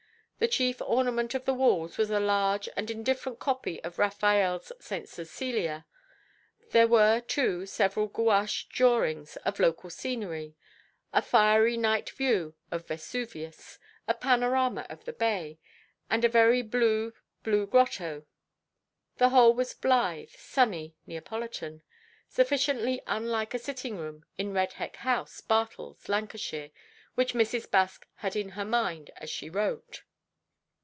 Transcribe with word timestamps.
The 0.43 0.47
chief 0.47 0.81
ornament 0.81 1.35
of 1.35 1.45
the 1.45 1.53
walls 1.53 1.99
was 1.99 2.09
a 2.09 2.19
large 2.19 2.67
and 2.75 2.89
indifferent 2.89 3.37
copy 3.37 3.79
of 3.83 3.99
Raphael's 3.99 4.71
"St. 4.79 5.07
Cecilia;" 5.07 5.85
there 6.71 6.87
were, 6.87 7.19
too, 7.21 7.67
several 7.67 8.07
gouache 8.07 8.65
drawings 8.71 9.35
of 9.45 9.59
local 9.59 9.91
scenery: 9.91 10.55
a 11.13 11.21
fiery 11.21 11.77
night 11.77 12.09
view 12.09 12.55
of 12.71 12.87
Vesuvius, 12.87 13.77
a 14.07 14.15
panorama 14.15 14.87
of 14.89 15.05
the 15.05 15.13
Bay, 15.13 15.59
and 16.09 16.25
a 16.25 16.27
very 16.27 16.63
blue 16.63 17.13
Blue 17.43 17.67
Grotto. 17.67 18.25
The 19.17 19.29
whole 19.29 19.53
was 19.53 19.75
blithe, 19.75 20.29
sunny, 20.29 20.95
Neapolitan; 21.05 21.83
sufficiently 22.27 22.99
unlike 23.05 23.53
a 23.53 23.59
sitting 23.59 23.95
room 23.95 24.25
in 24.39 24.53
Redbeck 24.53 24.95
House, 24.95 25.39
Bartles, 25.39 26.09
Lancashire, 26.09 26.71
which 27.13 27.35
Mrs. 27.35 27.67
Baske 27.67 28.05
had 28.15 28.35
in 28.35 28.49
her 28.49 28.65
mind 28.65 29.11
as 29.17 29.29
she 29.29 29.47
wrote. 29.47 30.01